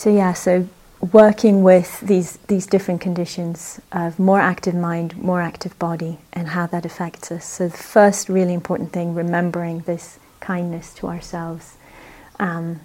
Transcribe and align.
So 0.00 0.08
yeah, 0.08 0.32
so 0.32 0.66
working 1.12 1.62
with 1.62 2.00
these 2.00 2.38
these 2.48 2.66
different 2.66 3.02
conditions 3.02 3.82
of 3.92 4.18
more 4.18 4.40
active 4.40 4.74
mind, 4.74 5.14
more 5.18 5.42
active 5.42 5.78
body, 5.78 6.16
and 6.32 6.48
how 6.48 6.66
that 6.68 6.86
affects 6.86 7.30
us. 7.30 7.44
So 7.44 7.68
the 7.68 7.76
first 7.76 8.30
really 8.30 8.54
important 8.54 8.94
thing, 8.94 9.14
remembering 9.14 9.80
this 9.80 10.18
kindness 10.40 10.94
to 10.94 11.06
ourselves, 11.06 11.76
um, 12.38 12.80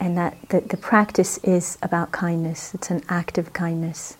and 0.00 0.18
that 0.18 0.36
the, 0.48 0.60
the 0.60 0.76
practice 0.76 1.38
is 1.44 1.78
about 1.82 2.10
kindness. 2.10 2.74
It's 2.74 2.90
an 2.90 3.02
act 3.08 3.38
of 3.38 3.52
kindness, 3.52 4.16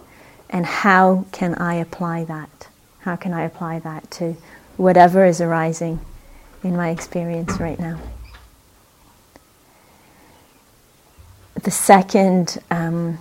and 0.49 0.67
how 0.67 1.27
can 1.33 1.57
I 1.57 1.75
apply 1.75 2.23
that? 2.27 2.69
How 3.01 3.17
can 3.17 3.33
I 3.33 3.43
apply 3.43 3.81
that 3.81 4.09
to 4.19 4.37
whatever 4.77 5.25
is 5.25 5.41
arising 5.41 5.99
in 6.63 6.77
my 6.77 6.91
experience 6.91 7.59
right 7.59 7.81
now? 7.81 7.99
The 11.67 11.73
second 11.73 12.59
um, 12.71 13.19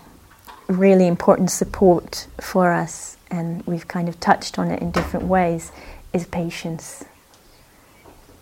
really 0.68 1.08
important 1.08 1.50
support 1.50 2.28
for 2.40 2.72
us, 2.72 3.18
and 3.32 3.66
we've 3.66 3.88
kind 3.88 4.08
of 4.08 4.20
touched 4.20 4.60
on 4.60 4.70
it 4.70 4.84
in 4.84 4.92
different 4.92 5.26
ways, 5.26 5.72
is 6.14 6.28
patience. 6.28 7.04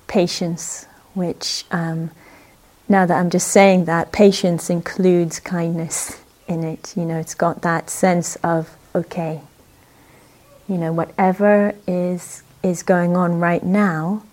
Patience, 0.07 0.87
which 1.13 1.63
um, 1.71 2.11
now 2.89 3.05
that 3.05 3.17
I'm 3.17 3.29
just 3.29 3.47
saying 3.47 3.85
that, 3.85 4.11
patience 4.11 4.69
includes 4.69 5.39
kindness 5.39 6.19
in 6.49 6.65
it. 6.65 6.93
You 6.97 7.05
know, 7.05 7.17
it's 7.17 7.33
got 7.33 7.61
that 7.61 7.89
sense 7.89 8.35
of, 8.43 8.75
okay, 8.93 9.39
you 10.67 10.77
know, 10.77 10.91
whatever 10.91 11.75
is, 11.87 12.43
is 12.61 12.83
going 12.83 13.15
on 13.15 13.39
right 13.39 13.63
now, 13.63 14.23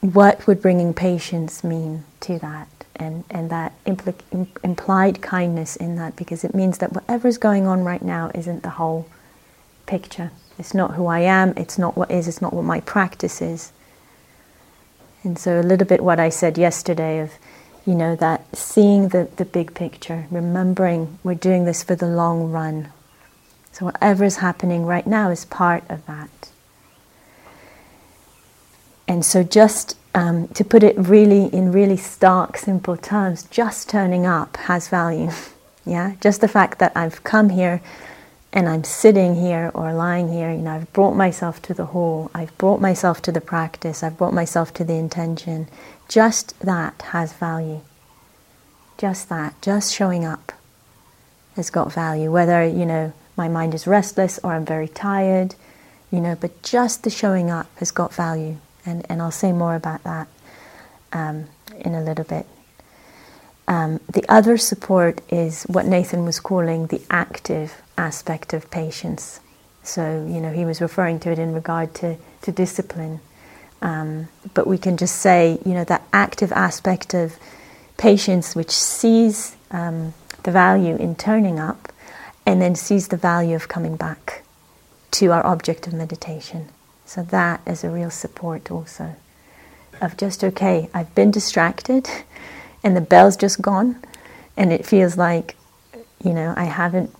what 0.00 0.44
would 0.48 0.60
bringing 0.60 0.92
patience 0.92 1.62
mean 1.62 2.02
to 2.22 2.40
that? 2.40 2.75
And, 2.96 3.24
and 3.30 3.50
that 3.50 3.72
impl- 3.84 4.48
implied 4.64 5.22
kindness 5.22 5.76
in 5.76 5.96
that 5.96 6.16
because 6.16 6.44
it 6.44 6.54
means 6.54 6.78
that 6.78 6.92
whatever's 6.92 7.38
going 7.38 7.66
on 7.66 7.84
right 7.84 8.02
now 8.02 8.30
isn't 8.34 8.62
the 8.62 8.70
whole 8.70 9.06
picture. 9.86 10.30
It's 10.58 10.74
not 10.74 10.94
who 10.94 11.06
I 11.06 11.20
am, 11.20 11.52
it's 11.56 11.78
not 11.78 11.96
what 11.96 12.10
is, 12.10 12.28
it's 12.28 12.42
not 12.42 12.52
what 12.52 12.64
my 12.64 12.80
practice 12.80 13.42
is. 13.42 13.72
And 15.22 15.38
so, 15.38 15.60
a 15.60 15.62
little 15.62 15.86
bit 15.86 16.02
what 16.02 16.20
I 16.20 16.28
said 16.28 16.56
yesterday 16.56 17.20
of, 17.20 17.32
you 17.84 17.94
know, 17.94 18.16
that 18.16 18.56
seeing 18.56 19.08
the, 19.08 19.28
the 19.36 19.44
big 19.44 19.74
picture, 19.74 20.26
remembering 20.30 21.18
we're 21.24 21.34
doing 21.34 21.64
this 21.64 21.82
for 21.82 21.96
the 21.96 22.06
long 22.06 22.50
run. 22.50 22.90
So, 23.72 23.86
whatever 23.86 24.24
is 24.24 24.36
happening 24.36 24.86
right 24.86 25.06
now 25.06 25.30
is 25.30 25.44
part 25.44 25.84
of 25.88 26.06
that. 26.06 26.30
And 29.08 29.24
so, 29.24 29.42
just 29.42 29.96
um, 30.16 30.48
to 30.48 30.64
put 30.64 30.82
it 30.82 30.96
really 30.96 31.44
in 31.54 31.70
really 31.70 31.98
stark, 31.98 32.56
simple 32.56 32.96
terms, 32.96 33.42
just 33.44 33.90
turning 33.90 34.24
up 34.24 34.56
has 34.56 34.88
value. 34.88 35.30
yeah, 35.84 36.14
just 36.22 36.40
the 36.40 36.48
fact 36.48 36.78
that 36.78 36.92
I've 36.96 37.22
come 37.22 37.50
here 37.50 37.82
and 38.50 38.66
I'm 38.66 38.82
sitting 38.82 39.34
here 39.34 39.70
or 39.74 39.92
lying 39.92 40.32
here, 40.32 40.50
you 40.50 40.62
know, 40.62 40.72
I've 40.72 40.92
brought 40.94 41.14
myself 41.14 41.60
to 41.62 41.74
the 41.74 41.86
hall, 41.86 42.30
I've 42.34 42.56
brought 42.56 42.80
myself 42.80 43.20
to 43.22 43.32
the 43.32 43.42
practice, 43.42 44.02
I've 44.02 44.16
brought 44.16 44.32
myself 44.32 44.72
to 44.74 44.84
the 44.84 44.94
intention. 44.94 45.68
Just 46.08 46.58
that 46.60 47.02
has 47.10 47.34
value. 47.34 47.82
Just 48.96 49.28
that, 49.28 49.60
just 49.60 49.92
showing 49.94 50.24
up 50.24 50.54
has 51.56 51.68
got 51.68 51.92
value. 51.92 52.32
Whether, 52.32 52.64
you 52.64 52.86
know, 52.86 53.12
my 53.36 53.48
mind 53.48 53.74
is 53.74 53.86
restless 53.86 54.38
or 54.42 54.54
I'm 54.54 54.64
very 54.64 54.88
tired, 54.88 55.56
you 56.10 56.20
know, 56.20 56.38
but 56.40 56.62
just 56.62 57.02
the 57.02 57.10
showing 57.10 57.50
up 57.50 57.66
has 57.76 57.90
got 57.90 58.14
value 58.14 58.56
and, 58.86 59.04
and 59.08 59.20
I'll 59.20 59.30
say 59.30 59.52
more 59.52 59.74
about 59.74 60.04
that 60.04 60.28
um, 61.12 61.46
in 61.78 61.94
a 61.94 62.02
little 62.02 62.24
bit. 62.24 62.46
Um, 63.68 64.00
the 64.12 64.24
other 64.28 64.56
support 64.56 65.20
is 65.30 65.64
what 65.64 65.86
Nathan 65.86 66.24
was 66.24 66.38
calling 66.38 66.86
the 66.86 67.02
active 67.10 67.82
aspect 67.98 68.52
of 68.52 68.70
patience. 68.70 69.40
So, 69.82 70.24
you 70.28 70.40
know, 70.40 70.52
he 70.52 70.64
was 70.64 70.80
referring 70.80 71.20
to 71.20 71.30
it 71.30 71.38
in 71.38 71.52
regard 71.52 71.94
to, 71.96 72.16
to 72.42 72.52
discipline. 72.52 73.20
Um, 73.82 74.28
but 74.54 74.66
we 74.66 74.78
can 74.78 74.96
just 74.96 75.16
say, 75.16 75.58
you 75.64 75.74
know, 75.74 75.84
that 75.84 76.02
active 76.12 76.52
aspect 76.52 77.12
of 77.14 77.36
patience 77.96 78.54
which 78.54 78.70
sees 78.70 79.56
um, 79.70 80.14
the 80.44 80.50
value 80.50 80.96
in 80.96 81.14
turning 81.16 81.58
up 81.58 81.92
and 82.44 82.62
then 82.62 82.74
sees 82.74 83.08
the 83.08 83.16
value 83.16 83.56
of 83.56 83.68
coming 83.68 83.96
back 83.96 84.44
to 85.10 85.32
our 85.32 85.44
object 85.44 85.86
of 85.86 85.92
meditation. 85.92 86.68
So 87.06 87.22
that 87.22 87.60
is 87.66 87.84
a 87.84 87.90
real 87.90 88.10
support 88.10 88.70
also 88.70 89.16
of 90.00 90.16
just 90.16 90.44
okay, 90.44 90.90
I've 90.92 91.14
been 91.14 91.30
distracted 91.30 92.08
and 92.84 92.96
the 92.96 93.00
bell's 93.00 93.36
just 93.36 93.62
gone 93.62 94.02
and 94.56 94.72
it 94.72 94.84
feels 94.84 95.16
like 95.16 95.56
you 96.22 96.32
know, 96.32 96.54
I 96.56 96.64
haven't 96.64 97.14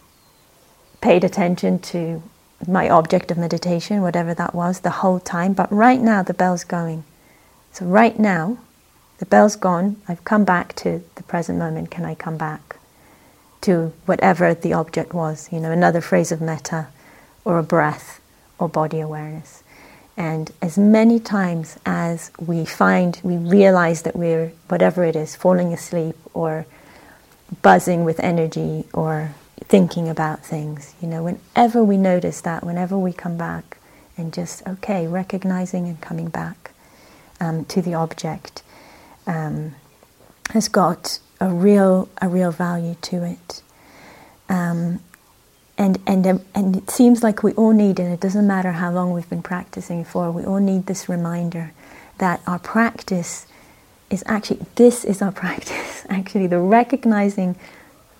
paid 1.01 1.25
attention 1.25 1.79
to 1.79 2.23
my 2.67 2.89
object 2.89 3.31
of 3.31 3.39
meditation, 3.39 4.03
whatever 4.03 4.35
that 4.35 4.55
was, 4.55 4.81
the 4.81 4.91
whole 4.91 5.21
time, 5.21 5.53
but 5.53 5.71
right 5.71 6.01
now 6.01 6.23
the 6.23 6.35
bell's 6.35 6.65
going. 6.65 7.05
So 7.73 7.87
right 7.87 8.19
now 8.19 8.59
the 9.19 9.27
bell's 9.27 9.57
gone, 9.57 10.01
I've 10.09 10.25
come 10.25 10.45
back 10.45 10.75
to 10.77 11.03
the 11.15 11.23
present 11.23 11.59
moment. 11.59 11.91
Can 11.91 12.05
I 12.05 12.15
come 12.15 12.37
back 12.37 12.77
to 13.63 13.93
whatever 14.07 14.55
the 14.55 14.73
object 14.73 15.15
was? 15.15 15.51
You 15.53 15.61
know, 15.61 15.71
another 15.71 16.01
phrase 16.01 16.33
of 16.33 16.41
metta 16.41 16.89
or 17.45 17.59
a 17.59 17.63
breath 17.63 18.21
or 18.59 18.69
body 18.69 19.01
awareness. 19.01 19.63
And 20.17 20.51
as 20.63 20.79
many 20.79 21.21
times 21.21 21.79
as 21.85 22.31
we 22.39 22.65
find, 22.65 23.21
we 23.23 23.37
realize 23.37 24.03
that 24.03 24.17
we're, 24.17 24.53
whatever 24.69 25.05
it 25.05 25.15
is, 25.15 25.37
falling 25.37 25.73
asleep 25.73 26.17
or 26.33 26.67
buzzing 27.63 28.05
with 28.05 28.19
energy 28.21 28.85
or 28.93 29.35
thinking 29.65 30.09
about 30.09 30.45
things, 30.45 30.95
you 31.03 31.09
know, 31.09 31.23
whenever 31.25 31.85
we 31.85 31.97
notice 31.97 32.41
that, 32.43 32.65
whenever 32.65 32.97
we 32.97 33.13
come 33.13 33.37
back 33.37 33.79
and 34.17 34.33
just, 34.33 34.67
okay, 34.67 35.07
recognizing 35.07 35.87
and 35.87 36.01
coming 36.01 36.29
back 36.29 36.73
um, 37.41 37.65
to 37.67 37.83
the 37.83 37.95
object 37.95 38.63
um, 39.27 39.75
has 40.51 40.69
got 40.69 41.19
a 41.41 41.49
real, 41.53 42.09
a 42.23 42.29
real 42.29 42.51
value 42.51 42.97
to 43.03 43.23
it. 43.25 43.63
Um, 44.49 45.01
and 45.79 45.99
and 46.07 46.27
um, 46.27 46.41
and 46.55 46.77
it 46.77 46.91
seems 46.91 47.23
like 47.23 47.43
we 47.43 47.53
all 47.53 47.73
need, 47.73 48.01
and 48.01 48.13
it 48.13 48.21
doesn't 48.21 48.47
matter 48.47 48.73
how 48.73 48.91
long 48.93 49.13
we've 49.13 49.29
been 49.29 49.43
practicing 49.43 50.05
for, 50.05 50.31
we 50.31 50.45
all 50.45 50.61
need 50.61 50.87
this 50.87 51.09
reminder 51.09 51.73
that 52.19 52.41
our 52.47 52.59
practice 52.59 53.47
is 54.11 54.23
actually 54.27 54.61
this 54.77 55.05
is 55.05 55.21
our 55.23 55.33
practice. 55.45 56.07
actually, 56.09 56.47
the 56.47 56.59
recognizing 56.61 57.57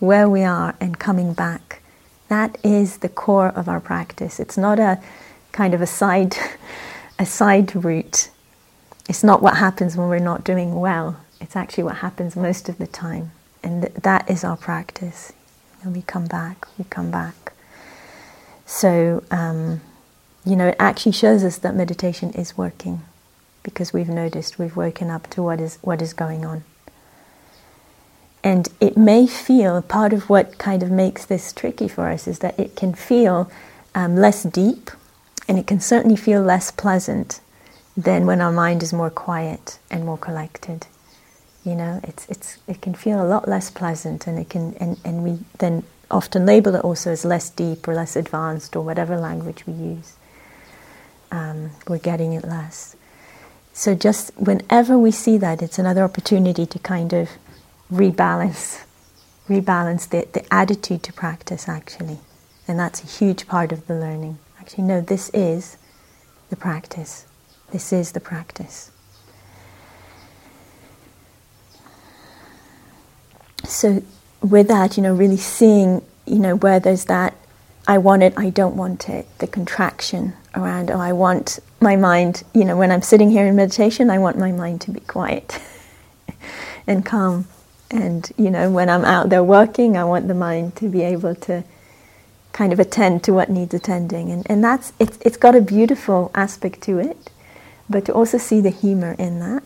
where 0.01 0.29
we 0.29 0.43
are 0.43 0.77
and 0.81 0.99
coming 0.99 1.33
back, 1.33 1.81
that 2.29 2.59
is 2.63 2.99
the 2.99 3.09
core 3.09 3.49
of 3.49 3.69
our 3.69 3.81
practice. 3.81 4.39
It's 4.39 4.59
not 4.59 4.79
a 4.79 5.01
kind 5.53 5.73
of 5.75 5.81
a 5.81 5.87
side 5.87 6.37
a 7.19 7.27
side 7.27 7.75
route. 7.75 8.31
It's 9.09 9.25
not 9.25 9.43
what 9.43 9.57
happens 9.57 9.97
when 9.97 10.09
we're 10.09 10.19
not 10.19 10.45
doing 10.45 10.75
well. 10.75 11.21
It's 11.41 11.57
actually 11.57 11.85
what 11.85 11.97
happens 11.97 12.37
most 12.37 12.69
of 12.69 12.79
the 12.79 12.87
time, 12.87 13.33
and 13.63 13.83
th- 13.83 13.95
that 14.03 14.29
is 14.31 14.45
our 14.45 14.57
practice. 14.57 15.33
And 15.83 15.95
we 15.95 16.03
come 16.03 16.27
back, 16.27 16.67
we 16.79 16.85
come 16.85 17.11
back. 17.11 17.53
So, 18.65 19.23
um, 19.31 19.81
you 20.45 20.57
know, 20.57 20.69
it 20.69 20.77
actually 20.79 21.13
shows 21.13 21.45
us 21.45 21.59
that 21.59 21.75
meditation 21.75 22.31
is 22.33 22.57
working 22.57 23.03
because 23.63 23.93
we've 23.93 24.09
noticed, 24.09 24.59
we've 24.59 24.77
woken 24.77 25.11
up 25.11 25.29
to 25.31 25.43
what 25.43 25.61
is, 25.61 25.79
what 25.83 26.01
is 26.03 26.13
going 26.13 26.45
on. 26.45 26.65
And 28.43 28.69
it 28.81 28.97
may 28.97 29.27
feel, 29.27 29.83
part 29.83 30.13
of 30.13 30.31
what 30.31 30.59
kind 30.59 30.83
of 30.83 30.91
makes 30.91 31.25
this 31.25 31.53
tricky 31.53 31.89
for 31.89 32.09
us 32.09 32.29
is 32.29 32.39
that 32.41 32.59
it 32.59 32.77
can 32.77 32.95
feel 32.95 33.51
um, 33.95 34.15
less 34.15 34.45
deep 34.45 34.91
and 35.49 35.59
it 35.59 35.67
can 35.67 35.81
certainly 35.81 36.17
feel 36.17 36.43
less 36.43 36.71
pleasant 36.71 37.41
than 37.97 38.27
when 38.27 38.41
our 38.41 38.53
mind 38.53 38.83
is 38.83 38.93
more 38.93 39.11
quiet 39.11 39.79
and 39.91 40.05
more 40.05 40.19
collected. 40.19 40.87
You 41.67 41.75
know, 41.75 42.01
it's, 42.05 42.29
it's, 42.29 42.59
it 42.69 42.81
can 42.81 42.95
feel 42.95 43.21
a 43.21 43.27
lot 43.27 43.49
less 43.49 43.71
pleasant 43.73 44.29
and 44.29 44.39
it 44.39 44.49
can, 44.49 44.75
and, 44.75 45.01
and 45.05 45.25
we 45.25 45.41
then 45.59 45.83
often 46.13 46.47
label 46.47 46.77
it 46.77 46.85
also 46.85 47.11
as 47.11 47.25
less 47.25 47.51
deep 47.51 47.89
or 47.89 47.95
less 47.95 48.15
advanced 48.15 48.77
or 48.77 48.85
whatever 48.85 49.19
language 49.19 49.67
we 49.67 49.73
use. 49.73 50.15
Um, 51.33 51.73
we're 51.89 51.99
getting 51.99 52.35
it 52.35 52.45
less. 52.45 52.95
So 53.73 53.97
just 53.97 54.31
whenever 54.37 54.97
we 54.97 55.11
see 55.11 55.39
that, 55.39 55.61
it's 55.61 55.77
another 55.77 56.05
opportunity 56.05 56.67
to 56.67 56.79
kind 56.79 57.13
of 57.13 57.31
rebalance, 57.93 58.85
rebalance 59.49 60.09
the, 60.09 60.29
the 60.33 60.55
attitude 60.55 61.03
to 61.03 61.13
practice 61.13 61.69
actually. 61.69 62.21
And 62.69 62.79
that's 62.79 63.03
a 63.03 63.07
huge 63.07 63.49
part 63.49 63.73
of 63.73 63.89
the 63.89 63.95
learning. 63.95 64.39
Actually, 64.61 64.85
no, 64.85 65.01
this 65.01 65.31
is 65.35 65.79
the 66.49 66.57
practice. 66.57 67.27
This 67.73 67.93
is 67.93 68.13
the 68.13 68.21
practice. 68.21 68.93
So 73.69 74.03
with 74.43 74.69
that, 74.69 74.97
you 74.97 75.03
know, 75.03 75.15
really 75.15 75.37
seeing, 75.37 76.03
you 76.27 76.39
know, 76.39 76.57
where 76.57 76.81
there's 76.81 77.07
that 77.07 77.35
I 77.89 77.99
want 77.99 78.23
it, 78.23 78.35
I 78.37 78.51
don't 78.51 78.77
want 78.77 79.09
it, 79.09 79.27
the 79.39 79.47
contraction 79.47 80.35
around, 80.57 80.91
oh, 80.91 80.99
I 80.99 81.13
want 81.13 81.61
my 81.81 81.95
mind, 81.95 82.43
you 82.53 82.65
know, 82.65 82.77
when 82.77 82.91
I'm 82.91 83.03
sitting 83.03 83.31
here 83.31 83.47
in 83.47 83.55
meditation, 83.55 84.11
I 84.11 84.19
want 84.19 84.39
my 84.39 84.51
mind 84.51 84.81
to 84.83 84.91
be 84.91 85.01
quiet 85.01 85.61
and 86.87 87.07
calm. 87.07 87.47
And, 87.91 88.31
you 88.37 88.51
know, 88.51 88.71
when 88.71 88.89
I'm 88.91 89.05
out 89.05 89.29
there 89.29 89.45
working, 89.45 89.97
I 89.97 90.03
want 90.03 90.27
the 90.27 90.35
mind 90.35 90.75
to 90.77 90.89
be 90.89 91.03
able 91.03 91.37
to 91.37 91.63
kind 92.53 92.73
of 92.73 92.81
attend 92.81 93.23
to 93.25 93.33
what 93.33 93.51
needs 93.51 93.73
attending. 93.73 94.33
And, 94.33 94.45
and 94.51 94.65
that's, 94.65 94.93
it's, 94.99 95.19
it's 95.21 95.37
got 95.37 95.55
a 95.55 95.61
beautiful 95.61 96.33
aspect 96.35 96.81
to 96.83 96.99
it, 96.99 97.31
but 97.89 98.05
to 98.07 98.13
also 98.13 98.39
see 98.39 98.61
the 98.61 98.71
humor 98.71 99.15
in 99.17 99.39
that 99.39 99.63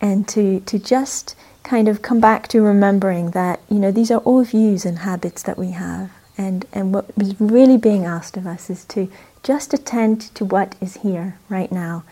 and 0.00 0.26
to, 0.28 0.60
to 0.60 0.78
just 0.78 1.36
kind 1.64 1.88
of 1.88 2.02
come 2.02 2.20
back 2.20 2.46
to 2.48 2.62
remembering 2.62 3.30
that, 3.30 3.58
you 3.68 3.78
know, 3.78 3.90
these 3.90 4.10
are 4.10 4.20
all 4.20 4.44
views 4.44 4.84
and 4.84 5.00
habits 5.00 5.42
that 5.42 5.58
we 5.58 5.70
have. 5.70 6.10
And, 6.36 6.66
and 6.72 6.94
what 6.94 7.06
is 7.18 7.40
really 7.40 7.76
being 7.76 8.04
asked 8.04 8.36
of 8.36 8.46
us 8.46 8.68
is 8.68 8.84
to 8.86 9.10
just 9.42 9.72
attend 9.72 10.20
to 10.34 10.44
what 10.44 10.76
is 10.80 10.98
here 10.98 11.38
right 11.48 11.72
now 11.72 12.04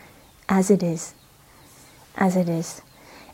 as 0.49 0.71
it 0.71 0.81
is. 0.81 1.13
As 2.17 2.35
it 2.35 2.49
is. 2.49 2.81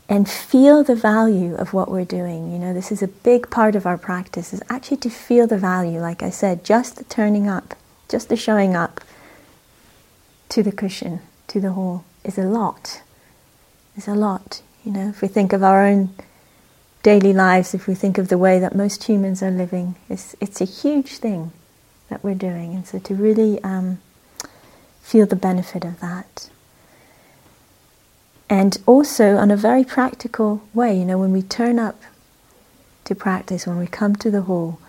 And 0.10 0.30
feel 0.30 0.84
the 0.84 0.96
value 0.96 1.56
of 1.56 1.74
what 1.74 1.90
we're 1.90 2.06
doing. 2.06 2.52
You 2.52 2.60
know, 2.60 2.74
this 2.74 2.92
is 2.92 3.02
a 3.02 3.08
big 3.08 3.50
part 3.50 3.76
of 3.76 3.86
our 3.86 3.98
practice, 3.98 4.54
is 4.54 4.64
actually 4.70 4.98
to 4.98 5.10
feel 5.10 5.48
the 5.48 5.58
value. 5.58 6.00
Like 6.00 6.24
I 6.24 6.32
said, 6.32 6.66
just 6.66 6.98
the 6.98 7.04
turning 7.06 7.48
up, 7.48 7.76
just 8.10 8.28
the 8.28 8.36
showing 8.36 8.76
up 8.76 9.02
to 10.50 10.64
the 10.64 10.72
cushion, 10.72 11.22
to 11.48 11.62
the 11.62 11.74
hall, 11.74 12.04
is 12.24 12.38
a 12.38 12.44
lot. 12.44 13.04
Is 13.96 14.08
a 14.08 14.16
lot. 14.16 14.62
You 14.86 14.92
know, 14.92 15.10
if 15.10 15.22
we 15.22 15.28
think 15.28 15.54
of 15.54 15.64
our 15.64 15.86
own 15.86 16.10
daily 17.04 17.34
lives, 17.34 17.74
if 17.74 17.88
we 17.88 17.96
think 17.96 18.18
of 18.18 18.28
the 18.30 18.38
way 18.38 18.60
that 18.60 18.76
most 18.76 19.04
humans 19.04 19.44
are 19.44 19.52
living, 19.52 19.96
it's, 20.10 20.36
it's 20.42 20.62
a 20.62 20.66
huge 20.66 21.18
thing 21.18 21.52
that 22.10 22.24
we're 22.24 22.36
doing. 22.36 22.74
And 22.74 22.88
so 22.88 23.00
to 23.00 23.16
really 23.16 23.62
um, 23.64 24.00
feel 25.02 25.26
the 25.26 25.36
benefit 25.36 25.84
of 25.86 26.00
that. 26.00 26.50
And 28.50 28.78
also, 28.88 29.38
on 29.38 29.52
a 29.52 29.58
very 29.58 29.84
practical 29.84 30.64
way, 30.74 30.98
you 30.98 31.06
know, 31.06 31.20
when 31.20 31.32
we 31.32 31.44
turn 31.44 31.78
up 31.78 32.02
to 33.06 33.14
practice, 33.14 33.68
when 33.68 33.78
we 33.78 33.86
come 33.86 34.16
to 34.16 34.32
the 34.32 34.44
hall, 34.44 34.80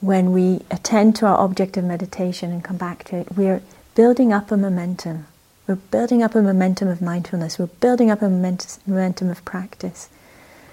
when 0.00 0.32
we 0.32 0.62
attend 0.70 1.16
to 1.16 1.26
our 1.26 1.36
object 1.38 1.76
of 1.76 1.84
meditation 1.84 2.50
and 2.50 2.64
come 2.64 2.78
back 2.78 3.04
to 3.04 3.16
it, 3.16 3.36
we're 3.36 3.62
building 3.94 4.32
up 4.32 4.50
a 4.50 4.56
momentum. 4.56 5.26
We're 5.70 5.76
building 5.76 6.20
up 6.20 6.34
a 6.34 6.42
momentum 6.42 6.88
of 6.88 7.00
mindfulness. 7.00 7.56
We're 7.56 7.66
building 7.66 8.10
up 8.10 8.22
a 8.22 8.28
momentum 8.28 9.30
of 9.30 9.44
practice. 9.44 10.08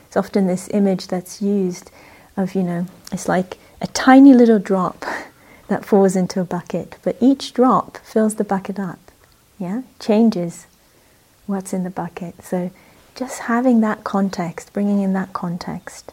It's 0.08 0.18
often 0.18 0.48
this 0.48 0.70
image 0.74 1.06
that's 1.06 1.40
used 1.40 1.92
of, 2.36 2.56
you 2.56 2.64
know, 2.64 2.88
it's 3.12 3.28
like 3.28 3.60
a 3.80 3.86
tiny 3.86 4.34
little 4.34 4.58
drop 4.58 5.06
that 5.68 5.86
falls 5.86 6.16
into 6.16 6.42
a 6.42 6.44
bucket, 6.44 6.98
but 7.04 7.16
each 7.22 7.54
drop 7.54 7.98
fills 7.98 8.36
the 8.38 8.44
bucket 8.44 8.80
up, 8.80 8.98
yeah? 9.60 9.84
Changes 10.00 10.66
what's 11.46 11.74
in 11.74 11.84
the 11.84 11.92
bucket. 11.92 12.44
So 12.44 12.72
just 13.14 13.42
having 13.42 13.82
that 13.82 14.04
context, 14.04 14.74
bringing 14.74 15.04
in 15.04 15.14
that 15.14 15.32
context 15.32 16.12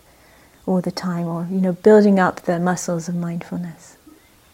all 0.67 0.83
the 0.83 0.93
time, 0.93 1.27
or, 1.27 1.49
you 1.51 1.63
know, 1.63 1.73
building 1.73 2.21
up 2.21 2.43
the 2.43 2.59
muscles 2.59 3.09
of 3.09 3.15
mindfulness 3.15 3.97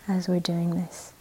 as 0.07 0.29
we're 0.29 0.39
doing 0.39 0.77
this. 0.77 1.15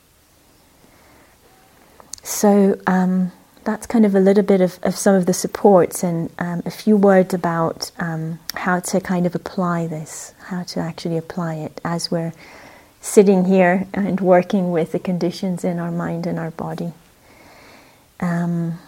So, 2.40 2.80
um, 2.88 3.34
that's 3.66 3.86
kind 3.86 4.06
of 4.06 4.16
a 4.16 4.20
little 4.22 4.46
bit 4.46 4.62
of, 4.62 4.80
of 4.82 4.96
some 4.96 5.14
of 5.14 5.26
the 5.26 5.34
supports 5.34 6.06
and 6.06 6.30
um, 6.40 6.64
a 6.66 6.72
few 6.72 6.96
words 6.96 7.34
about 7.34 7.92
um, 8.00 8.40
how 8.56 8.80
to 8.80 9.02
kind 9.02 9.26
of 9.26 9.36
apply 9.36 9.88
this, 9.88 10.34
how 10.46 10.64
to 10.64 10.80
actually 10.80 11.18
apply 11.18 11.56
it 11.56 11.82
as 11.84 12.10
we're 12.10 12.32
sitting 13.02 13.44
here 13.44 13.88
and 13.94 14.22
working 14.22 14.72
with 14.72 14.94
the 14.94 15.00
conditions 15.00 15.66
in 15.66 15.80
our 15.80 15.92
mind 15.92 16.26
and 16.26 16.40
our 16.40 16.52
body. 16.52 16.94
Um, 18.22 18.80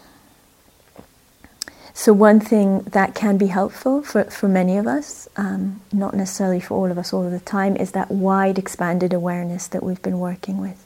so, 1.94 2.14
one 2.14 2.40
thing 2.40 2.84
that 2.84 3.16
can 3.16 3.38
be 3.38 3.48
helpful 3.48 4.02
for, 4.02 4.24
for 4.32 4.48
many 4.48 4.78
of 4.78 4.88
us, 4.88 5.28
um, 5.36 5.82
not 5.92 6.14
necessarily 6.14 6.62
for 6.62 6.76
all 6.76 6.90
of 6.90 6.98
us 6.98 7.12
all 7.12 7.26
of 7.26 7.34
the 7.34 7.42
time, 7.42 7.76
is 7.76 7.92
that 7.92 8.10
wide 8.10 8.58
expanded 8.58 9.12
awareness 9.12 9.68
that 9.68 9.84
we've 9.84 10.02
been 10.02 10.20
working 10.20 10.58
with. 10.58 10.86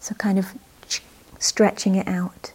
So, 0.00 0.16
kind 0.16 0.36
of 0.36 0.52
stretching 1.40 1.96
it 1.96 2.06
out 2.06 2.52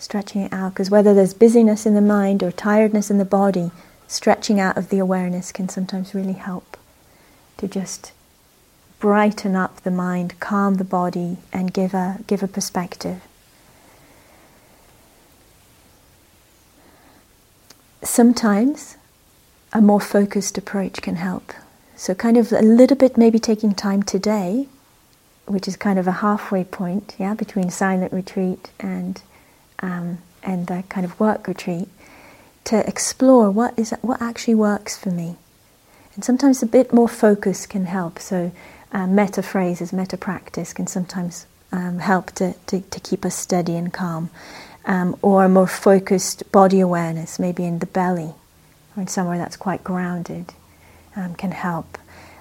stretching 0.00 0.42
it 0.42 0.52
out. 0.52 0.74
Because 0.74 0.90
whether 0.90 1.14
there's 1.14 1.34
busyness 1.34 1.86
in 1.86 1.94
the 1.94 2.00
mind 2.00 2.42
or 2.42 2.50
tiredness 2.50 3.10
in 3.10 3.18
the 3.18 3.24
body, 3.24 3.70
stretching 4.08 4.58
out 4.58 4.76
of 4.76 4.88
the 4.88 4.98
awareness 4.98 5.52
can 5.52 5.68
sometimes 5.68 6.14
really 6.14 6.32
help 6.32 6.76
to 7.58 7.68
just 7.68 8.12
brighten 8.98 9.54
up 9.56 9.80
the 9.80 9.90
mind, 9.90 10.38
calm 10.40 10.74
the 10.74 10.84
body, 10.84 11.38
and 11.52 11.72
give 11.72 11.94
a, 11.94 12.18
give 12.26 12.42
a 12.42 12.48
perspective. 12.48 13.22
Sometimes 18.02 18.96
a 19.72 19.80
more 19.80 20.00
focused 20.00 20.58
approach 20.58 21.00
can 21.00 21.16
help. 21.16 21.52
So, 21.96 22.14
kind 22.14 22.38
of 22.38 22.50
a 22.50 22.62
little 22.62 22.96
bit 22.96 23.18
maybe 23.18 23.38
taking 23.38 23.74
time 23.74 24.02
today, 24.02 24.68
which 25.46 25.66
is 25.66 25.76
kind 25.76 25.98
of 25.98 26.06
a 26.06 26.12
halfway 26.12 26.64
point, 26.64 27.14
yeah, 27.18 27.34
between 27.34 27.70
silent 27.70 28.12
retreat 28.12 28.70
and 28.78 29.20
um, 29.80 30.18
and 30.42 30.66
the 30.66 30.84
kind 30.88 31.04
of 31.04 31.18
work 31.18 31.46
retreat 31.48 31.88
to 32.64 32.86
explore 32.88 33.50
what 33.50 33.78
is 33.78 33.90
what 34.02 34.20
actually 34.22 34.54
works 34.54 34.96
for 34.96 35.10
me. 35.10 35.36
And 36.14 36.24
sometimes 36.24 36.62
a 36.62 36.66
bit 36.66 36.92
more 36.92 37.08
focus 37.08 37.66
can 37.66 37.86
help. 37.86 38.18
So 38.18 38.52
uh, 38.92 39.06
metta 39.06 39.42
phrases, 39.42 39.92
metta 39.92 40.16
practice 40.16 40.72
can 40.72 40.86
sometimes 40.86 41.46
um, 41.72 41.98
help 41.98 42.32
to, 42.32 42.54
to, 42.66 42.80
to, 42.80 43.00
keep 43.00 43.24
us 43.24 43.34
steady 43.36 43.76
and 43.76 43.92
calm. 43.92 44.30
Um, 44.84 45.16
or 45.22 45.44
a 45.44 45.48
more 45.48 45.66
focused 45.66 46.50
body 46.50 46.80
awareness, 46.80 47.38
maybe 47.38 47.64
in 47.64 47.78
the 47.78 47.86
belly 47.86 48.34
or 48.96 49.02
in 49.02 49.06
somewhere 49.06 49.38
that's 49.38 49.56
quite 49.56 49.84
grounded, 49.84 50.52
um, 51.14 51.34
can 51.34 51.52
help. 51.52 51.98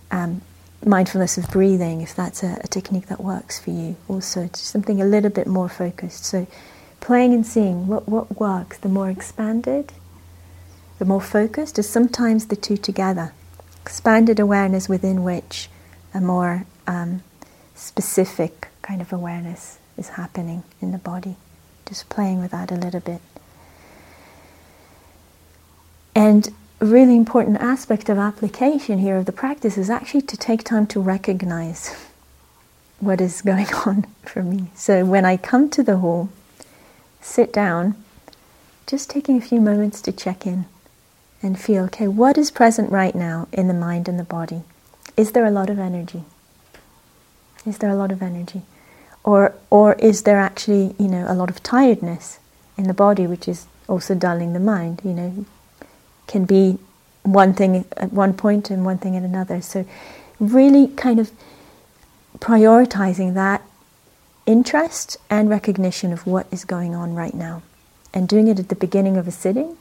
Um, 0.10 0.42
mindfulness 0.86 1.38
of 1.38 1.50
breathing, 1.50 2.02
if 2.02 2.16
that's 2.16 2.44
a, 2.44 2.60
a, 2.64 2.68
technique 2.68 3.08
that 3.08 3.22
works 3.22 3.60
for 3.60 3.72
you, 3.72 3.96
also 4.08 4.50
something 4.54 5.02
a 5.02 5.06
little 5.06 5.30
bit 5.30 5.48
more 5.48 5.70
focused. 5.70 6.26
So 6.26 6.48
playing 7.00 7.34
and 7.34 7.46
seeing 7.46 7.88
what, 7.88 8.08
what 8.08 8.40
works, 8.40 8.78
the 8.78 8.90
more 8.90 9.10
expanded, 9.10 9.92
the 10.98 11.06
more 11.06 11.22
focused, 11.22 11.78
is 11.80 11.90
sometimes 11.90 12.48
the 12.48 12.56
two 12.56 12.78
together. 12.78 13.34
Expanded 13.82 14.40
awareness 14.40 14.88
within 14.88 15.24
which 15.24 15.70
a 16.14 16.22
more 16.22 16.66
um, 16.88 17.24
specific 17.76 18.68
kind 18.82 19.02
of 19.02 19.12
awareness 19.12 19.80
is 19.98 20.10
happening 20.10 20.64
in 20.82 20.92
the 20.92 20.98
body. 20.98 21.36
Just 21.86 22.10
playing 22.10 22.40
with 22.40 22.52
that 22.52 22.72
a 22.72 22.76
little 22.76 23.00
bit. 23.00 23.22
And 26.16 26.54
really 26.86 27.16
important 27.16 27.58
aspect 27.58 28.08
of 28.08 28.18
application 28.18 29.00
here 29.00 29.18
of 29.18 29.26
the 29.26 29.32
practice 29.32 29.78
is 29.78 29.90
actually 29.90 30.22
to 30.22 30.38
take 30.38 30.64
time 30.64 30.88
to 30.88 31.02
recognize 31.02 31.94
what 33.00 33.20
is 33.20 33.42
going 33.42 33.68
on 33.86 34.06
for 34.24 34.44
me. 34.44 34.68
So 34.76 35.06
when 35.06 35.26
I 35.26 35.38
come 35.38 35.70
to 35.72 35.84
the 35.84 35.98
hall, 35.98 36.30
sit 37.22 37.52
down, 37.52 38.02
just 38.88 39.10
taking 39.10 39.38
a 39.38 39.42
few 39.42 39.60
moments 39.60 40.02
to 40.02 40.12
check 40.12 40.48
in 40.48 40.66
and 41.42 41.60
feel 41.60 41.84
okay, 41.86 42.08
what 42.08 42.38
is 42.38 42.52
present 42.52 42.92
right 42.92 43.16
now 43.16 43.48
in 43.52 43.68
the 43.68 43.74
mind 43.74 44.08
and 44.08 44.20
the 44.20 44.24
body? 44.24 44.64
Is 45.18 45.34
there 45.34 45.46
a 45.46 45.52
lot 45.52 45.70
of 45.70 45.80
energy? 45.80 46.24
Is 47.66 47.78
there 47.80 47.90
a 47.90 47.96
lot 47.96 48.12
of 48.12 48.22
energy? 48.22 48.62
Or, 49.24 49.54
or 49.70 49.94
is 49.94 50.24
there 50.24 50.40
actually, 50.40 50.96
you 50.98 51.10
know, 51.10 51.26
a 51.28 51.36
lot 51.36 51.50
of 51.50 51.62
tiredness 51.62 52.40
in 52.78 52.86
the 52.86 52.94
body, 52.94 53.28
which 53.28 53.48
is 53.48 53.68
also 53.88 54.16
dulling 54.16 54.54
the 54.54 54.60
mind? 54.60 55.02
You 55.04 55.12
know, 55.12 55.46
can 56.30 56.46
be 56.46 56.78
one 57.24 57.54
thing 57.54 57.84
at 57.98 58.14
one 58.14 58.34
point 58.34 58.70
and 58.70 58.86
one 58.86 59.00
thing 59.00 59.18
at 59.18 59.24
another. 59.24 59.62
So, 59.62 59.86
really 60.40 60.88
kind 60.88 61.20
of 61.20 61.32
prioritizing 62.38 63.34
that 63.34 63.62
interest 64.46 65.18
and 65.30 65.50
recognition 65.50 66.14
of 66.14 66.26
what 66.26 66.48
is 66.52 66.64
going 66.64 66.96
on 66.96 67.14
right 67.14 67.34
now. 67.34 67.62
And 68.14 68.30
doing 68.30 68.48
it 68.48 68.60
at 68.60 68.70
the 68.70 68.76
beginning 68.76 69.18
of 69.18 69.28
a 69.28 69.32
sitting. 69.32 69.78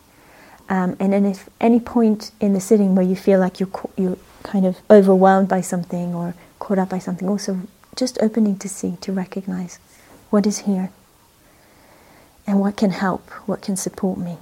Um, 0.69 0.97
and 0.99 1.13
then, 1.13 1.25
if 1.25 1.49
any 1.61 1.79
point 1.79 2.33
in 2.41 2.55
the 2.55 2.61
sitting 2.61 2.95
where 2.95 3.07
you 3.07 3.15
feel 3.15 3.39
like 3.39 3.61
you're, 3.61 3.71
you're 3.97 4.19
kind 4.43 4.67
of 4.67 4.79
overwhelmed 4.91 5.49
by 5.49 5.61
something 5.61 6.15
or 6.15 6.35
caught 6.59 6.79
up 6.79 6.89
by 6.89 6.99
something, 6.99 7.29
also 7.29 7.61
just 7.95 8.19
opening 8.21 8.59
to 8.59 8.69
see, 8.69 8.97
to 9.03 9.13
recognize 9.13 9.79
what 10.31 10.47
is 10.47 10.61
here 10.61 10.91
and 12.47 12.59
what 12.59 12.77
can 12.77 12.91
help, 12.91 13.29
what 13.47 13.61
can 13.61 13.77
support 13.77 14.19
me. 14.19 14.39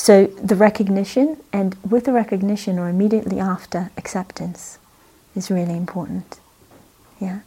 So, 0.00 0.28
the 0.42 0.56
recognition, 0.56 1.36
and 1.52 1.76
with 1.86 2.06
the 2.06 2.12
recognition 2.14 2.78
or 2.78 2.88
immediately 2.88 3.38
after, 3.38 3.90
acceptance 3.98 4.78
is 5.36 5.50
really 5.50 5.76
important. 5.76 6.40
Yeah? 7.20 7.40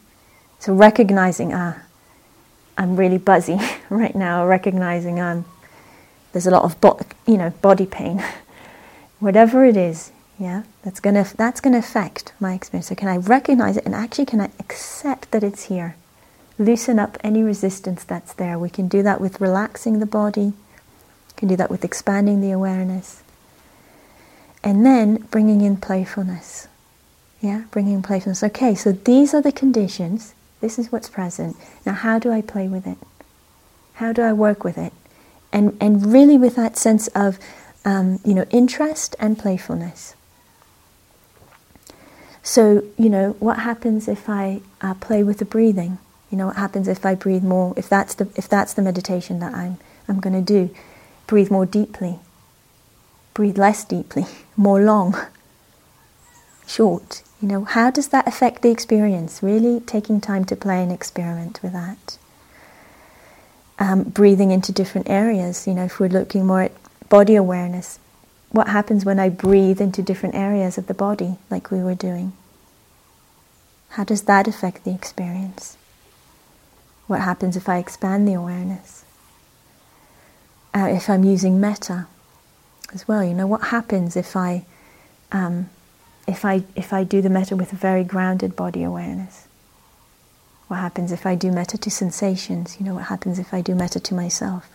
So 0.60 0.72
recognizing, 0.72 1.52
ah, 1.52 1.78
I'm 2.78 2.94
really 2.94 3.18
buzzy 3.18 3.58
right 3.90 4.14
now, 4.14 4.46
recognizing 4.46 5.20
I'm, 5.20 5.38
um, 5.38 5.44
there's 6.30 6.46
a 6.46 6.52
lot 6.52 6.62
of, 6.62 6.80
bo- 6.80 7.00
you 7.26 7.38
know, 7.38 7.50
body 7.60 7.86
pain. 7.86 8.22
Whatever 9.18 9.64
it 9.64 9.76
is, 9.76 10.12
yeah, 10.38 10.62
that's 10.84 11.00
gonna, 11.00 11.26
that's 11.36 11.60
gonna 11.60 11.78
affect 11.78 12.34
my 12.38 12.54
experience. 12.54 12.86
So 12.86 12.94
can 12.94 13.08
I 13.08 13.16
recognize 13.16 13.76
it 13.76 13.84
and 13.84 13.96
actually 13.96 14.26
can 14.26 14.40
I 14.40 14.50
accept 14.60 15.32
that 15.32 15.42
it's 15.42 15.64
here? 15.64 15.96
Loosen 16.56 17.00
up 17.00 17.18
any 17.24 17.42
resistance 17.42 18.04
that's 18.04 18.32
there. 18.32 18.60
We 18.60 18.70
can 18.70 18.86
do 18.86 19.02
that 19.02 19.20
with 19.20 19.40
relaxing 19.40 19.98
the 19.98 20.06
body. 20.06 20.52
We 21.34 21.40
can 21.40 21.48
do 21.48 21.56
that 21.56 21.70
with 21.70 21.84
expanding 21.84 22.40
the 22.40 22.50
awareness. 22.50 23.22
And 24.62 24.84
then 24.84 25.16
bringing 25.30 25.60
in 25.60 25.76
playfulness. 25.76 26.68
Yeah, 27.40 27.64
bringing 27.70 28.02
playfulness. 28.02 28.42
Okay, 28.42 28.74
so 28.74 28.92
these 28.92 29.34
are 29.34 29.42
the 29.42 29.52
conditions. 29.52 30.34
This 30.60 30.78
is 30.78 30.90
what's 30.90 31.08
present. 31.08 31.56
Now, 31.84 31.92
how 31.92 32.18
do 32.18 32.32
I 32.32 32.40
play 32.40 32.68
with 32.68 32.86
it? 32.86 32.96
How 33.94 34.12
do 34.12 34.22
I 34.22 34.32
work 34.32 34.64
with 34.64 34.78
it? 34.78 34.92
And, 35.52 35.76
and 35.80 36.12
really 36.12 36.38
with 36.38 36.56
that 36.56 36.76
sense 36.76 37.08
of, 37.08 37.38
um, 37.84 38.18
you 38.24 38.34
know, 38.34 38.46
interest 38.50 39.14
and 39.18 39.38
playfulness. 39.38 40.14
So, 42.42 42.84
you 42.98 43.08
know, 43.08 43.36
what 43.40 43.60
happens 43.60 44.06
if 44.06 44.28
I 44.28 44.60
uh, 44.80 44.94
play 44.94 45.22
with 45.22 45.38
the 45.38 45.44
breathing? 45.44 45.98
You 46.30 46.38
know, 46.38 46.46
what 46.48 46.56
happens 46.56 46.88
if 46.88 47.06
I 47.06 47.14
breathe 47.14 47.42
more? 47.42 47.72
If 47.76 47.88
that's 47.88 48.14
the 48.14 48.28
if 48.36 48.48
that's 48.48 48.74
the 48.74 48.82
meditation 48.82 49.38
that 49.38 49.54
I'm 49.54 49.78
I'm 50.08 50.20
going 50.20 50.34
to 50.34 50.42
do, 50.42 50.74
breathe 51.26 51.50
more 51.50 51.66
deeply. 51.66 52.18
Breathe 53.32 53.58
less 53.58 53.84
deeply, 53.84 54.26
more 54.56 54.80
long, 54.80 55.16
short. 56.66 57.22
You 57.40 57.48
know, 57.48 57.64
how 57.64 57.90
does 57.90 58.08
that 58.08 58.26
affect 58.26 58.62
the 58.62 58.70
experience? 58.70 59.42
Really 59.42 59.80
taking 59.80 60.20
time 60.20 60.44
to 60.46 60.56
play 60.56 60.82
and 60.82 60.92
experiment 60.92 61.60
with 61.62 61.72
that. 61.72 62.18
Um, 63.78 64.04
breathing 64.04 64.50
into 64.50 64.72
different 64.72 65.10
areas. 65.10 65.66
You 65.66 65.74
know, 65.74 65.84
if 65.84 65.98
we're 65.98 66.08
looking 66.08 66.46
more 66.46 66.62
at 66.62 66.72
body 67.08 67.34
awareness, 67.34 67.98
what 68.50 68.68
happens 68.68 69.04
when 69.04 69.18
I 69.18 69.28
breathe 69.28 69.80
into 69.80 70.00
different 70.00 70.36
areas 70.36 70.78
of 70.78 70.86
the 70.86 70.94
body, 70.94 71.38
like 71.50 71.70
we 71.70 71.82
were 71.82 71.96
doing? 71.96 72.32
How 73.90 74.04
does 74.04 74.22
that 74.22 74.48
affect 74.48 74.84
the 74.84 74.94
experience? 74.94 75.76
What 77.06 77.20
happens 77.20 77.56
if 77.56 77.68
I 77.68 77.78
expand 77.78 78.26
the 78.26 78.34
awareness? 78.34 79.03
Uh, 80.74 80.88
if 80.88 81.08
I'm 81.08 81.22
using 81.24 81.60
metta 81.60 82.06
as 82.92 83.06
well, 83.06 83.24
you 83.24 83.32
know, 83.34 83.46
what 83.46 83.64
happens 83.68 84.16
if 84.16 84.36
I 84.36 84.64
um, 85.30 85.70
if 86.26 86.44
I 86.44 86.64
if 86.74 86.92
I 86.92 87.04
do 87.04 87.22
the 87.22 87.30
metta 87.30 87.54
with 87.56 87.72
a 87.72 87.76
very 87.76 88.04
grounded 88.04 88.56
body 88.56 88.82
awareness? 88.82 89.46
What 90.68 90.78
happens 90.78 91.12
if 91.12 91.26
I 91.26 91.34
do 91.34 91.52
metta 91.52 91.78
to 91.78 91.90
sensations? 91.90 92.76
You 92.80 92.86
know, 92.86 92.94
what 92.94 93.04
happens 93.04 93.38
if 93.38 93.52
I 93.52 93.60
do 93.60 93.74
metta 93.74 94.00
to 94.00 94.14
myself? 94.14 94.68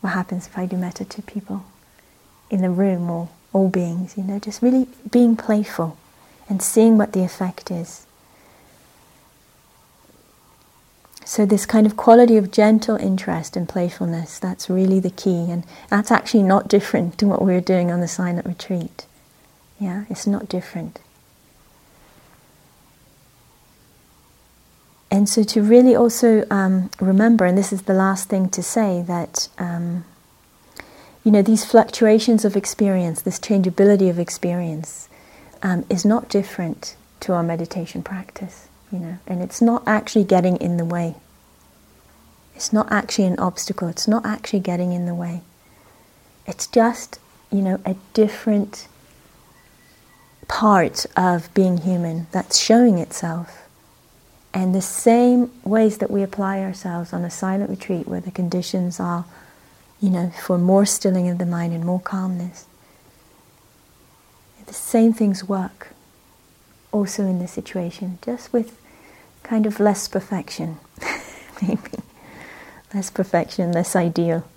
What 0.00 0.10
happens 0.10 0.46
if 0.46 0.58
I 0.58 0.66
do 0.66 0.76
metta 0.76 1.04
to 1.04 1.22
people 1.22 1.64
in 2.50 2.62
the 2.62 2.70
room 2.70 3.10
or 3.10 3.28
all 3.52 3.68
beings? 3.68 4.16
You 4.16 4.24
know, 4.24 4.38
just 4.38 4.62
really 4.62 4.88
being 5.10 5.36
playful 5.36 5.98
and 6.48 6.60
seeing 6.62 6.98
what 6.98 7.12
the 7.12 7.22
effect 7.22 7.70
is. 7.70 8.06
So, 11.24 11.46
this 11.46 11.66
kind 11.66 11.86
of 11.86 11.96
quality 11.96 12.36
of 12.36 12.50
gentle 12.50 12.96
interest 12.96 13.56
and 13.56 13.68
playfulness, 13.68 14.38
that's 14.38 14.68
really 14.68 14.98
the 14.98 15.10
key. 15.10 15.50
And 15.50 15.64
that's 15.88 16.10
actually 16.10 16.42
not 16.42 16.68
different 16.68 17.16
to 17.18 17.26
what 17.26 17.42
we 17.42 17.52
were 17.52 17.60
doing 17.60 17.90
on 17.90 18.00
the 18.00 18.08
silent 18.08 18.46
retreat. 18.46 19.06
Yeah, 19.78 20.04
it's 20.10 20.26
not 20.26 20.48
different. 20.48 20.98
And 25.10 25.28
so, 25.28 25.44
to 25.44 25.62
really 25.62 25.94
also 25.94 26.44
um, 26.50 26.90
remember, 27.00 27.44
and 27.44 27.56
this 27.56 27.72
is 27.72 27.82
the 27.82 27.94
last 27.94 28.28
thing 28.28 28.48
to 28.50 28.62
say, 28.62 29.02
that 29.06 29.48
um, 29.58 30.04
you 31.22 31.30
know 31.30 31.42
these 31.42 31.64
fluctuations 31.64 32.44
of 32.44 32.56
experience, 32.56 33.22
this 33.22 33.38
changeability 33.38 34.08
of 34.08 34.18
experience, 34.18 35.08
um, 35.62 35.84
is 35.88 36.04
not 36.04 36.28
different 36.28 36.96
to 37.20 37.32
our 37.32 37.44
meditation 37.44 38.02
practice 38.02 38.66
you 38.92 38.98
know, 38.98 39.18
and 39.26 39.42
it's 39.42 39.62
not 39.62 39.82
actually 39.86 40.24
getting 40.24 40.56
in 40.58 40.76
the 40.76 40.84
way. 40.84 41.14
It's 42.54 42.72
not 42.72 42.92
actually 42.92 43.24
an 43.24 43.38
obstacle, 43.38 43.88
it's 43.88 44.06
not 44.06 44.26
actually 44.26 44.60
getting 44.60 44.92
in 44.92 45.06
the 45.06 45.14
way. 45.14 45.40
It's 46.46 46.66
just, 46.66 47.18
you 47.50 47.62
know, 47.62 47.80
a 47.86 47.96
different 48.12 48.86
part 50.48 51.06
of 51.16 51.52
being 51.54 51.78
human 51.78 52.26
that's 52.30 52.58
showing 52.58 52.98
itself. 52.98 53.66
And 54.52 54.74
the 54.74 54.82
same 54.82 55.50
ways 55.64 55.98
that 55.98 56.10
we 56.10 56.22
apply 56.22 56.60
ourselves 56.60 57.14
on 57.14 57.24
a 57.24 57.30
silent 57.30 57.70
retreat 57.70 58.06
where 58.06 58.20
the 58.20 58.30
conditions 58.30 59.00
are, 59.00 59.24
you 60.00 60.10
know, 60.10 60.30
for 60.44 60.58
more 60.58 60.84
stilling 60.84 61.28
of 61.30 61.38
the 61.38 61.46
mind 61.46 61.72
and 61.72 61.84
more 61.84 62.00
calmness, 62.00 62.66
the 64.66 64.74
same 64.74 65.12
things 65.12 65.44
work 65.44 65.88
also 66.92 67.24
in 67.24 67.38
this 67.38 67.52
situation, 67.52 68.18
just 68.22 68.52
with 68.52 68.78
kind 69.52 69.66
of 69.66 69.78
less 69.78 70.08
perfection, 70.08 70.78
maybe. 71.60 71.98
Less 72.94 73.10
perfection, 73.10 73.70
less 73.72 73.94
ideal. 73.94 74.48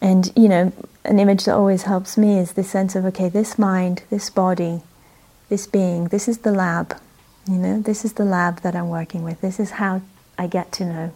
And, 0.00 0.32
you 0.36 0.48
know, 0.48 0.72
an 1.04 1.18
image 1.18 1.46
that 1.46 1.56
always 1.56 1.82
helps 1.82 2.16
me 2.16 2.38
is 2.38 2.52
the 2.52 2.62
sense 2.62 2.94
of, 2.94 3.04
okay, 3.06 3.28
this 3.28 3.58
mind, 3.58 4.04
this 4.10 4.30
body, 4.30 4.82
this 5.48 5.66
being, 5.66 6.04
this 6.04 6.28
is 6.28 6.38
the 6.38 6.52
lab. 6.52 6.96
You 7.48 7.56
know, 7.56 7.80
this 7.80 8.04
is 8.04 8.12
the 8.12 8.24
lab 8.24 8.60
that 8.60 8.76
I'm 8.76 8.90
working 8.90 9.24
with. 9.24 9.40
This 9.40 9.58
is 9.58 9.72
how 9.72 10.02
I 10.38 10.46
get 10.46 10.70
to 10.74 10.84
know 10.84 11.12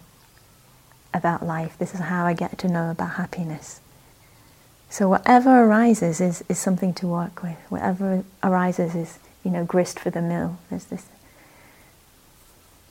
about 1.14 1.46
life. 1.46 1.78
This 1.78 1.94
is 1.94 2.00
how 2.00 2.26
I 2.26 2.34
get 2.34 2.58
to 2.58 2.66
know 2.66 2.90
about 2.90 3.10
happiness. 3.10 3.80
So 4.90 5.08
whatever 5.08 5.62
arises 5.62 6.20
is, 6.20 6.42
is 6.48 6.58
something 6.58 6.92
to 6.94 7.06
work 7.06 7.40
with. 7.44 7.58
Whatever 7.68 8.24
arises 8.42 8.96
is, 8.96 9.20
you 9.44 9.52
know, 9.52 9.64
grist 9.64 10.00
for 10.00 10.10
the 10.10 10.20
mill. 10.22 10.58
There's 10.70 10.86
this 10.86 11.06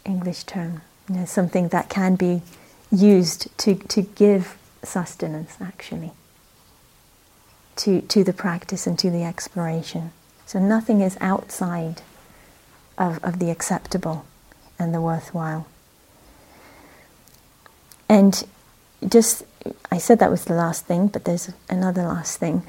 English 0.08 0.44
term, 0.44 0.82
you 1.10 1.16
know, 1.16 1.26
something 1.26 1.68
that 1.70 1.90
can 1.90 2.16
be 2.16 2.42
used 2.92 3.56
to, 3.60 3.76
to 3.76 4.02
give 4.02 4.58
sustenance 4.84 5.58
actually 5.62 6.12
to, 7.78 8.02
to 8.02 8.24
the 8.24 8.34
practice 8.34 8.88
and 8.88 8.98
to 9.00 9.10
the 9.10 9.24
exploration. 9.24 10.12
So 10.46 10.60
nothing 10.60 11.02
is 11.02 11.18
outside 11.22 12.02
of, 12.98 13.24
of 13.24 13.40
the 13.40 13.52
acceptable 13.52 14.26
and 14.80 14.94
the 14.94 15.02
worthwhile. 15.02 15.68
And 18.10 18.44
just, 19.08 19.44
I 19.92 19.98
said 19.98 20.20
that 20.20 20.32
was 20.32 20.46
the 20.46 20.54
last 20.54 20.86
thing, 20.86 21.08
but 21.08 21.26
there's 21.26 21.52
another 21.70 22.04
last 22.04 22.40
thing, 22.40 22.64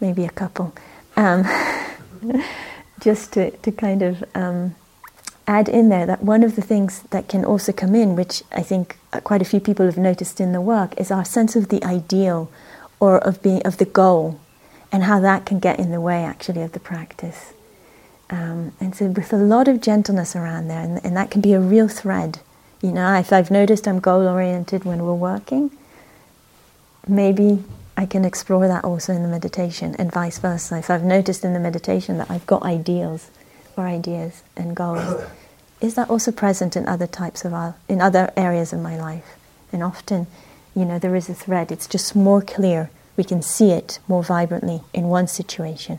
maybe 0.00 0.24
a 0.24 0.30
couple. 0.30 0.74
Um, 1.16 1.44
just 3.00 3.32
to, 3.34 3.50
to 3.50 3.72
kind 3.72 4.02
of 4.02 4.24
um, 4.34 4.74
add 5.46 5.68
in 5.68 5.88
there 5.88 6.06
that 6.06 6.22
one 6.22 6.42
of 6.42 6.56
the 6.56 6.62
things 6.62 7.02
that 7.10 7.28
can 7.28 7.44
also 7.44 7.72
come 7.72 7.94
in, 7.94 8.16
which 8.16 8.42
I 8.52 8.62
think 8.62 8.96
quite 9.24 9.42
a 9.42 9.44
few 9.44 9.60
people 9.60 9.86
have 9.86 9.98
noticed 9.98 10.40
in 10.40 10.52
the 10.52 10.60
work, 10.60 10.98
is 10.98 11.10
our 11.10 11.24
sense 11.24 11.54
of 11.54 11.68
the 11.68 11.82
ideal 11.84 12.50
or 12.98 13.18
of 13.18 13.42
being 13.42 13.62
of 13.62 13.76
the 13.76 13.84
goal, 13.84 14.40
and 14.90 15.04
how 15.04 15.20
that 15.20 15.46
can 15.46 15.58
get 15.58 15.78
in 15.78 15.92
the 15.92 16.00
way 16.00 16.24
actually 16.24 16.62
of 16.62 16.72
the 16.72 16.80
practice. 16.80 17.52
Um, 18.30 18.72
and 18.80 18.94
so, 18.94 19.06
with 19.06 19.32
a 19.32 19.36
lot 19.36 19.68
of 19.68 19.80
gentleness 19.80 20.34
around 20.34 20.68
there, 20.68 20.80
and, 20.80 21.04
and 21.04 21.16
that 21.16 21.30
can 21.30 21.40
be 21.40 21.52
a 21.52 21.60
real 21.60 21.88
thread. 21.88 22.40
You 22.82 22.92
know, 22.92 23.14
if 23.14 23.32
I've 23.32 23.50
noticed 23.50 23.86
I'm 23.86 24.00
goal 24.00 24.26
oriented 24.26 24.84
when 24.84 25.04
we're 25.04 25.14
working, 25.14 25.70
maybe 27.06 27.62
I 27.96 28.04
can 28.04 28.24
explore 28.24 28.66
that 28.66 28.84
also 28.84 29.12
in 29.12 29.22
the 29.22 29.28
meditation, 29.28 29.94
and 29.98 30.10
vice 30.10 30.38
versa. 30.38 30.78
If 30.78 30.90
I've 30.90 31.04
noticed 31.04 31.44
in 31.44 31.52
the 31.52 31.60
meditation 31.60 32.18
that 32.18 32.30
I've 32.30 32.46
got 32.46 32.62
ideals 32.64 33.30
or 33.76 33.86
ideas 33.86 34.42
and 34.56 34.74
goals, 34.74 35.22
is 35.80 35.94
that 35.94 36.10
also 36.10 36.32
present 36.32 36.76
in 36.76 36.88
other 36.88 37.06
types 37.06 37.44
of 37.44 37.52
our, 37.52 37.76
in 37.88 38.00
other 38.00 38.32
areas 38.36 38.72
of 38.72 38.80
my 38.80 38.96
life? 38.96 39.36
And 39.72 39.82
often, 39.82 40.26
you 40.74 40.84
know, 40.84 40.98
there 40.98 41.16
is 41.16 41.28
a 41.28 41.34
thread. 41.34 41.70
It's 41.70 41.86
just 41.86 42.16
more 42.16 42.42
clear. 42.42 42.90
We 43.16 43.24
can 43.24 43.42
see 43.42 43.70
it 43.70 43.98
more 44.08 44.22
vibrantly 44.22 44.82
in 44.92 45.08
one 45.08 45.26
situation 45.26 45.98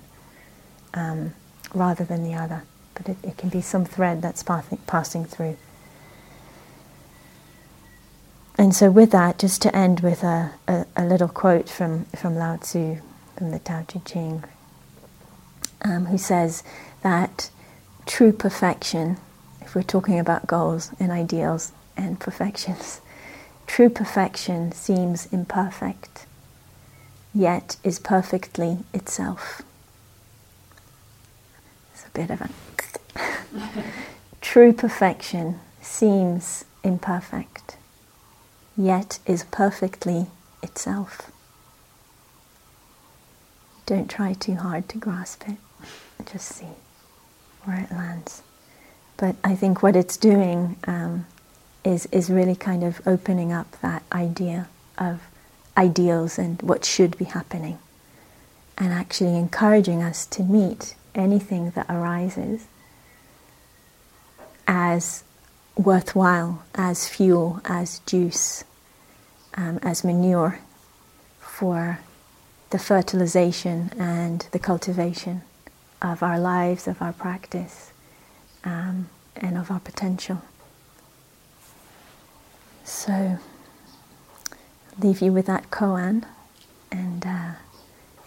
um, 0.93 1.33
rather 1.73 2.03
than 2.03 2.23
the 2.23 2.33
other. 2.33 2.63
But 2.95 3.09
it, 3.09 3.17
it, 3.23 3.37
can 3.37 3.49
be 3.49 3.61
some 3.61 3.85
thread 3.85 4.21
that's 4.21 4.41
passing, 4.41 4.79
passing 4.87 5.25
through. 5.25 5.57
And 8.57 8.75
so, 8.75 8.89
with 8.89 9.11
that, 9.11 9.37
just 9.37 9.61
to 9.63 9.75
end 9.75 9.99
with 9.99 10.23
a, 10.23 10.53
a, 10.67 10.85
a 10.95 11.05
little 11.05 11.27
quote 11.27 11.69
from, 11.69 12.05
from 12.05 12.35
Lao 12.35 12.57
Tzu, 12.57 12.97
from 13.35 13.51
the 13.51 13.59
Tao 13.59 13.83
Te 13.87 13.99
Ching, 13.99 14.43
um, 15.83 16.05
who 16.07 16.17
says 16.17 16.63
that 17.03 17.51
true 18.07 18.31
perfection, 18.31 19.17
if 19.61 19.75
we're 19.75 19.83
talking 19.83 20.17
about 20.17 20.47
goals 20.47 20.91
and 20.99 21.11
ideals 21.11 21.73
and 21.97 22.19
perfections, 22.19 23.01
true 23.67 23.89
perfection 23.89 24.71
seems 24.71 25.27
imperfect, 25.27 26.25
yet 27.33 27.75
is 27.83 27.99
perfectly 27.99 28.79
itself. 28.93 29.61
It's 31.93 32.05
a 32.05 32.09
bit 32.11 32.31
of 32.31 32.41
a. 32.41 32.49
true 34.41 34.71
perfection 34.71 35.59
seems 35.81 36.63
imperfect, 36.83 37.75
yet 38.77 39.19
is 39.25 39.43
perfectly 39.51 40.27
itself. 40.63 41.29
Don't 43.85 44.09
try 44.09 44.33
too 44.33 44.55
hard 44.55 44.87
to 44.89 44.97
grasp 44.97 45.43
it, 45.47 45.57
just 46.25 46.47
see 46.47 46.67
where 47.67 47.81
it 47.81 47.91
lands. 47.91 48.41
But 49.17 49.35
I 49.43 49.55
think 49.55 49.83
what 49.83 49.95
it's 49.95 50.17
doing 50.17 50.77
um, 50.85 51.25
is 51.83 52.07
is 52.11 52.29
really 52.29 52.55
kind 52.55 52.83
of 52.83 53.01
opening 53.05 53.51
up 53.51 53.79
that 53.81 54.03
idea 54.11 54.67
of 54.97 55.21
ideals 55.75 56.39
and 56.39 56.61
what 56.61 56.85
should 56.85 57.17
be 57.17 57.25
happening, 57.25 57.77
and 58.77 58.93
actually 58.93 59.35
encouraging 59.37 60.01
us 60.01 60.25
to 60.27 60.43
meet 60.43 60.95
anything 61.13 61.71
that 61.71 61.87
arises 61.89 62.67
as 64.67 65.23
worthwhile, 65.75 66.63
as 66.75 67.07
fuel, 67.07 67.61
as 67.65 67.99
juice, 67.99 68.63
um, 69.55 69.79
as 69.81 70.03
manure 70.03 70.59
for 71.39 71.99
the 72.69 72.79
fertilization 72.79 73.91
and 73.97 74.47
the 74.51 74.59
cultivation 74.59 75.41
of 76.01 76.23
our 76.23 76.39
lives, 76.39 76.87
of 76.87 77.01
our 77.01 77.13
practice, 77.13 77.91
um, 78.63 79.09
and 79.35 79.57
of 79.57 79.71
our 79.71 79.79
potential. 79.79 80.41
So, 82.83 83.37
leave 84.99 85.21
you 85.21 85.31
with 85.31 85.45
that 85.47 85.69
koan, 85.69 86.25
and 86.91 87.25
uh, 87.25 87.53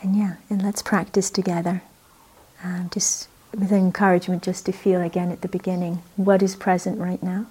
and 0.03 0.17
yeah, 0.17 0.37
and 0.49 0.63
let's 0.63 0.83
practice 0.83 1.31
together. 1.31 1.83
Um, 2.63 2.91
just 2.93 3.29
with 3.53 3.73
encouragement, 3.73 4.43
just 4.43 4.67
to 4.67 4.73
feel 4.73 5.01
again 5.01 5.33
at 5.33 5.41
the 5.41 5.49
beginning 5.49 6.03
what 6.17 6.43
is 6.43 6.57
present 6.57 6.99
right 6.99 7.23
now. 7.23 7.47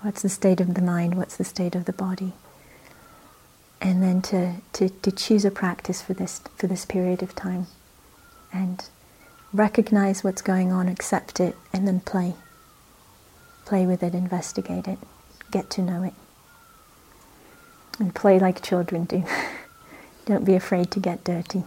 What's 0.00 0.22
the 0.22 0.28
state 0.28 0.60
of 0.60 0.74
the 0.74 0.82
mind? 0.82 1.14
What's 1.14 1.36
the 1.36 1.44
state 1.44 1.74
of 1.74 1.84
the 1.84 1.92
body? 1.92 2.32
And 3.80 4.02
then 4.02 4.22
to, 4.22 4.54
to, 4.74 4.88
to 4.88 5.12
choose 5.12 5.44
a 5.44 5.50
practice 5.50 6.02
for 6.02 6.14
this 6.14 6.40
for 6.56 6.66
this 6.66 6.84
period 6.84 7.22
of 7.22 7.34
time, 7.34 7.66
and 8.52 8.84
recognize 9.52 10.22
what's 10.24 10.42
going 10.42 10.72
on, 10.72 10.88
accept 10.88 11.40
it, 11.40 11.56
and 11.72 11.86
then 11.86 12.00
play. 12.00 12.34
Play 13.64 13.86
with 13.86 14.02
it, 14.02 14.14
investigate 14.14 14.88
it, 14.88 14.98
get 15.50 15.70
to 15.70 15.82
know 15.82 16.02
it. 16.02 16.14
And 17.98 18.14
play 18.14 18.38
like 18.38 18.62
children 18.62 19.04
do. 19.04 19.24
Don't 20.26 20.44
be 20.44 20.54
afraid 20.54 20.90
to 20.92 21.00
get 21.00 21.24
dirty. 21.24 21.64